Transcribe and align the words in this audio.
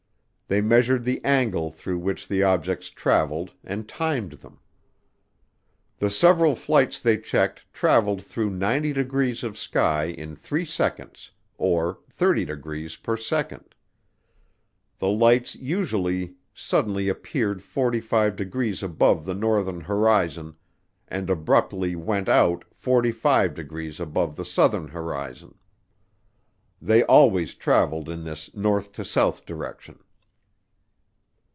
They 0.47 0.59
measured 0.59 1.05
the 1.05 1.23
angle 1.23 1.71
through 1.71 1.99
which 1.99 2.27
the 2.27 2.43
objects 2.43 2.89
traveled 2.89 3.53
and 3.63 3.87
timed 3.87 4.33
them. 4.33 4.59
The 5.99 6.09
several 6.09 6.55
flights 6.55 6.99
they 6.99 7.19
checked 7.19 7.63
traveled 7.71 8.21
through 8.21 8.49
90 8.49 8.91
degrees 8.91 9.45
of 9.45 9.57
sky 9.57 10.07
in 10.07 10.35
three 10.35 10.65
seconds, 10.65 11.31
or 11.57 11.99
30 12.09 12.43
degrees 12.43 12.97
per 12.97 13.15
second. 13.15 13.75
The 14.97 15.07
lights 15.07 15.55
usually 15.55 16.35
suddenly 16.53 17.07
appeared 17.07 17.63
45 17.63 18.35
degrees 18.35 18.83
above 18.83 19.23
the 19.23 19.33
northern 19.33 19.79
horizon, 19.79 20.57
and 21.07 21.29
abruptly 21.29 21.95
went 21.95 22.27
out 22.27 22.65
45 22.73 23.53
degrees 23.53 24.01
above 24.01 24.35
the 24.35 24.43
southern 24.43 24.89
horizon. 24.89 25.55
They 26.81 27.03
always 27.03 27.55
traveled 27.55 28.09
in 28.09 28.25
this 28.25 28.53
north 28.53 28.91
to 28.91 29.05
south 29.05 29.45
direction. 29.45 29.99